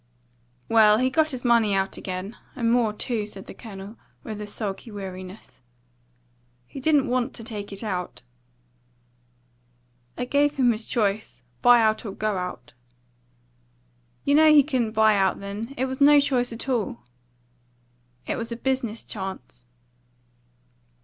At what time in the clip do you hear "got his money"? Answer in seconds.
1.11-1.75